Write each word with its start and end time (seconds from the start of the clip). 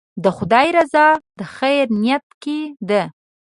د 0.23 0.25
خدای 0.37 0.67
رضا 0.77 1.07
د 1.39 1.41
خیر 1.55 1.85
نیت 2.01 2.25
کې 2.41 2.59
ده. 2.89 3.03